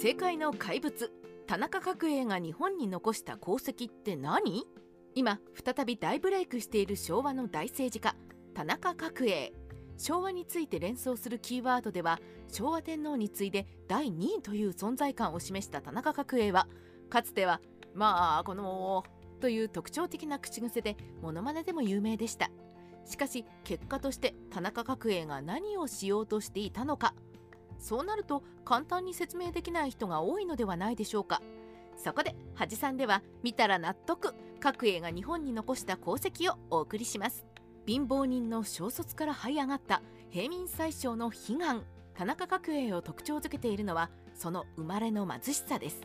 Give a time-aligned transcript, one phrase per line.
[0.00, 1.12] 政界の怪物。
[1.46, 4.64] 田中角栄が日本に残した功績って何？
[5.14, 8.16] 今再び大ブレイクしている昭和の大政治家
[8.54, 9.52] 田中角栄。
[9.98, 12.18] 昭和について連想するキーワードでは
[12.48, 16.66] 昭和天皇に次いで第2位という存在感を示した田中角栄は
[17.10, 17.60] かつては
[17.92, 19.04] 「まあこの」
[19.38, 22.50] という特徴的な口癖でモノマネでも有名でした。
[23.04, 27.14] しかし結果として田中角栄が何をしようとしていたのか
[27.80, 31.42] そうなると簡単に説明できない人が多いのではないでしょうか。
[31.96, 34.34] そこで恥さんでは見たら納得。
[34.60, 37.46] 角栄が日本に残した功績をお送りします。
[37.86, 41.82] 貧乏人の小卒から這い上がった平民宰相の悲願。
[42.14, 46.02] 田中角栄を特徴づけているのはその生まれの貧しさです。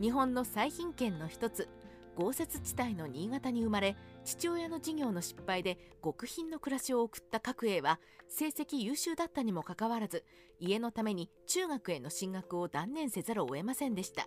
[0.00, 1.68] 日本の最貧県の一つ
[2.16, 3.94] 豪雪地帯の新潟に生まれ
[4.24, 10.24] 父親の事業の失敗で極貧の暮らしを送った角栄は成績優秀だったにもかかわらず
[10.58, 14.26] 家のために中学への進学を断念せざるを得ませんでした。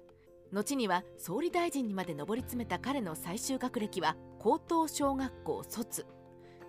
[0.51, 6.05] 後には総理大臣にまで上り詰めた彼の最終学歴は高等小学校卒。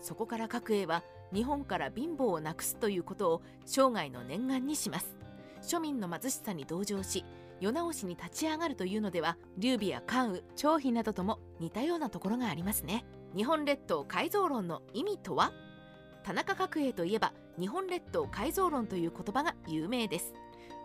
[0.01, 5.17] そこから角栄は日本から貧乏をなくすということを生涯の念願にします。
[5.63, 7.25] 庶民の貧しさに同情し
[7.61, 13.05] 世直しに立ち上がるというのでは劉備や関羽張飛などとも似たようなところがありますね。
[13.37, 15.53] 日本列島改造論の意味とは？
[16.25, 20.33] 田中角栄といえば日本列島改造論という言葉が有名です。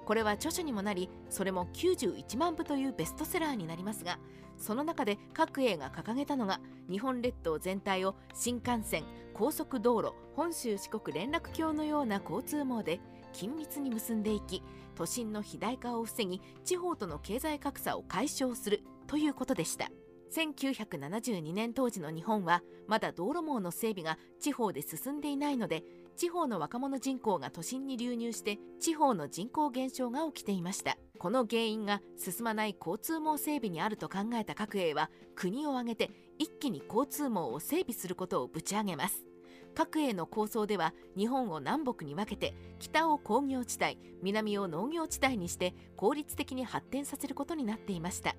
[0.06, 4.20] これは著書にもなりそれも91万部というベストセラーになりますが
[4.58, 6.60] その中で各栄が掲げたのが
[6.90, 9.04] 日本列島全体を新幹線
[9.34, 13.00] 高速道路本州四国連絡橋のような交通網で
[13.36, 14.64] 緊密に結んでいき
[14.96, 19.90] 都心の肥大化を防ぎ地方との経済格差を解消するということでした。
[20.34, 25.84] 1972年当時の日本はまだ道路網の整備が地方で進んでいないので
[26.18, 30.98] 地方の若者人口が都心に流入して地方の人口減少が起きていました。
[31.20, 39.26] この原因が進まない交通網整備にあると考えた各栄は国を挙げて一気に交通網を整備することをぶち上げます。
[39.76, 48.36] 各栄の構想では日本を南北に分けて北を工業地帯南を農業地帯にして効率的に発展させることになっていました。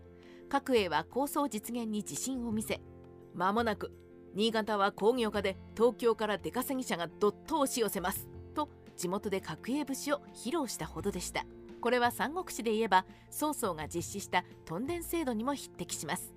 [0.49, 2.81] 各栄は構想実現に自信を見せ
[3.35, 3.93] 間もなく
[4.35, 11.45] 新潟は工業化で東京から出稼ぎ者がどっと押し寄せますと地元で角栄節を披露したほどでした。
[11.81, 16.36] これは三国志で言えば曹操が実施した屯田制度にも匹敵します。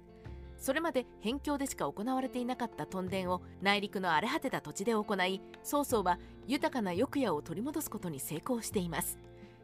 [0.60, 9.18] それまで辺境でしか行われていなかった屯田を内陸の荒れ果てた土地で行い曹操は豊かな翼屋を取り戻すことに成功しています。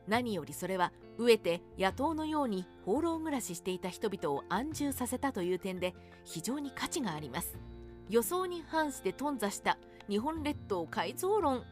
[0.07, 7.57] 何よりそれは飢えて野党のように放浪暮らししていた人々を安住させたという点で非常に価値があります。
[8.09, 9.77] 予想に反して頓挫した
[10.07, 11.63] 日本列島改造論。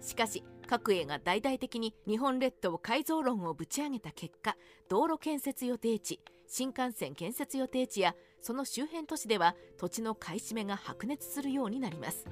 [0.00, 4.56] しかし各栄が大々的に日本列島改造論をぶち上げた結果
[4.88, 12.26] 道路建設予定地新幹線建設予定地やその周辺都市では土地の買い占めが白熱するようになります。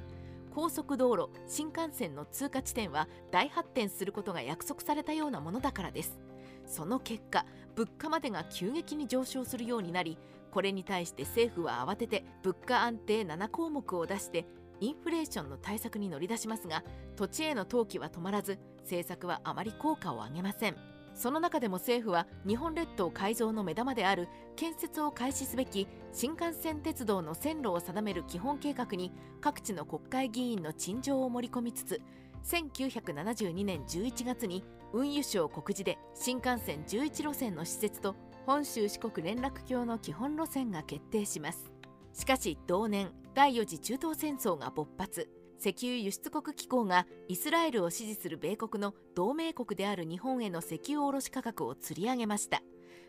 [0.55, 6.19] 高速道路新幹線の通過地点は大発展することが約束されたようなものだからです。
[6.67, 7.45] その結果
[7.75, 10.19] 物価までが急激に上昇するようになり
[10.51, 14.47] これに対して政府は慌てて物価安定7項目を出して
[14.81, 16.85] インフレーションの対策に乗り出しますが
[17.17, 20.94] 土地への投機は止まらず政策はあまり効果を上げません。
[21.15, 32.03] その中でも政府は日本列島改造の目玉である建設を開始すべき新幹線鉄道の線路を定める基本計画に各地の国会議員の陳情を盛り込みつつ
[32.45, 38.15] 1972年11月に運輸省告示で新幹線11路線の施設と
[38.47, 41.73] 本州四国連絡橋の基本路線が決定します。
[42.13, 45.29] しかし同年第4次中東戦争が勃発。
[45.59, 52.63] 石油輸出国機構がイスラエルを支持する米国の同盟国である日本への石油卸価格を吊り上げました。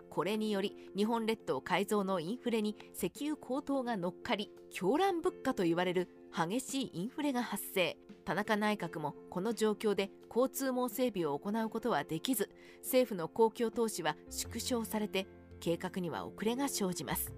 [0.10, 7.98] これにより日本列島改造のインフレに石油高騰が乗っかり狂乱物価と言われる激しいインフレが発生。
[8.24, 12.50] 田中内閣もこの状況で交通網整備を行うことはできず
[12.82, 15.28] 政府の公共投資は縮小されて
[15.60, 17.34] 計画には遅れが生じます。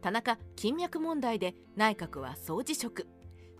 [0.00, 3.06] 田中金脈問題で内閣は総辞職。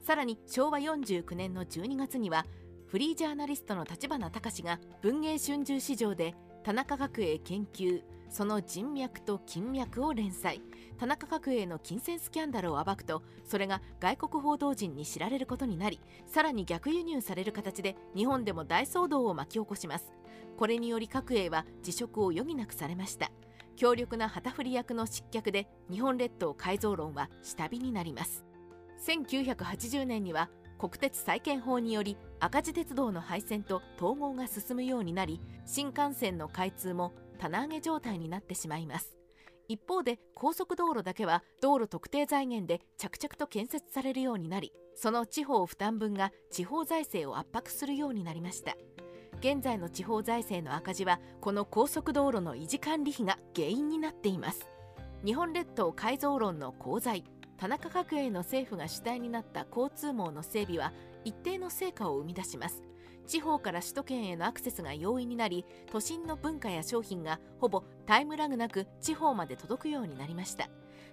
[0.02, 2.44] さらに昭和49年の12月には
[2.86, 6.34] フリージャーナリストの立花隆が文藝春秋市場で
[6.64, 10.62] 田中角栄研究その人脈と金脈を連載。
[10.98, 20.12] 田中角栄の金銭スキャンダルを暴くとそれが外国報道陣に知られることになりさらに逆輸入される形で日本でも大騒動を巻き起こします。
[20.56, 23.30] これにより角栄は辞職を余儀なくされました。
[23.76, 28.51] 強力な旗振り役の失脚で日本列島改造論は下火になります。
[29.06, 39.16] 1980年には国鉄再建法により赤字鉄道の廃線と統合が進むようになり新幹線の開通も棚上げ状態になってしまいます。
[39.68, 48.76] 一方で高速道路だけは道路特定財源で着々と建設されるようになりその地方負担分が地方財政を圧迫するようになりました。
[49.38, 54.68] 現在の地方財政の赤字はこの高速道路の維持管理費が原因になっています。
[55.24, 57.24] 日本列島改造論の功罪。
[57.62, 60.92] 田中角栄の政府が主体になった交通網の整備は
[61.24, 62.82] 一定の成果を生み出します。
[63.28, 70.70] 地方から首都圏へのアクセスが容易になり都心の文化や商品がほぼタイムラグなく地方まで届くようになりました。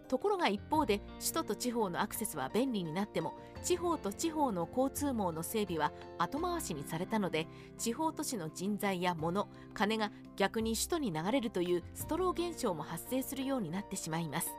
[0.07, 7.45] ところが一方で首都と地方のアクセスは便利になっても地方と地方の交通網の整備は後回しにされたので
[7.77, 14.49] 地方都市の人材や物金が逆に首都に流れるというストロー現象も発生するようになってしまいます。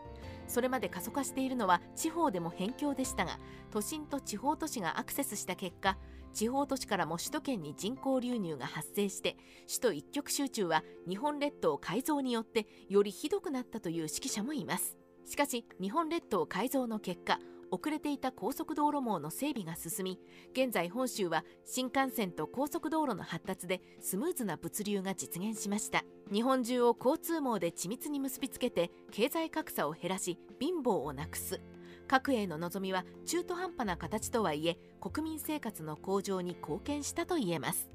[0.50, 3.38] それまで過疎化しているのは地方でも辺境でしたが
[3.70, 5.97] 都心と地方都市がアクセスした結果
[6.35, 9.37] 地方都市からも首都圏に人口流入が発生して
[9.67, 14.97] 首都一極集中は日本列島改造によってよりひどくなったという指揮者もいます。
[15.26, 17.38] しかし日本列島改造の結果
[17.70, 20.20] 遅れていた高速道路網の整備が進み
[20.52, 26.05] 現在本州は新幹線と高速道路の発達でスムーズな物流が実現しました。
[26.32, 31.61] 日本中を交通網で緻密に結びつけて経済格差を減らし貧乏をなくす。
[32.06, 37.88] 各営の望みは中途半端な形とはいえ国民生活の向上に貢献したと言えます。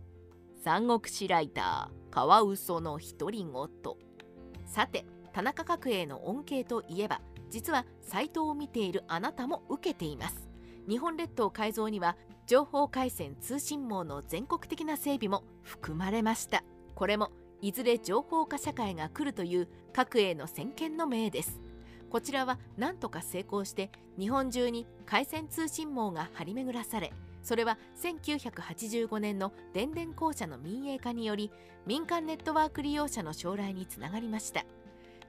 [0.63, 3.95] 三国志ライターカワウソの独り言。
[4.65, 10.47] さて田中角栄の恩恵といえば実はサイトを見ているあなたも受けています。
[10.87, 12.15] 日本列島改造には
[12.47, 16.63] 情報回線通信網の全国的な整備も含まれました。
[16.93, 17.31] これも
[17.61, 21.59] いずれ情報化社会が来るという各営の先見の明です。
[22.15, 27.11] こちらは何とか成功して日本中に回線通信網が張り巡らされ
[27.43, 31.51] それは1985年の電電公社の民営化により
[31.85, 34.65] 民間ネットワーク利用者の将来につながりました。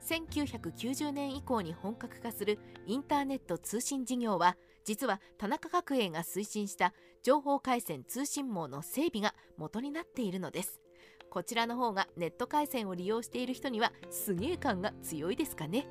[0.06, 6.94] 1990年以降に本格化するインターネット通信事業は実は田中角栄が推進した
[7.24, 10.80] 情報回線通信網の整備が元になっているのです。
[11.28, 15.88] こちらの方がネット回線を利用している人にはすげえ感が強いですかね。